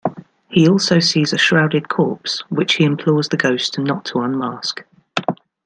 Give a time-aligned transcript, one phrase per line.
[0.49, 4.83] He also sees a shrouded corpse, which he implores the Ghost not to unmask.